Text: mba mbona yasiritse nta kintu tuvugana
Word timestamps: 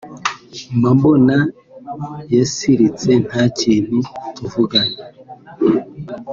mba 0.77 0.91
mbona 0.97 1.35
yasiritse 2.37 3.11
nta 3.27 3.43
kintu 3.59 3.97
tuvugana 4.35 4.97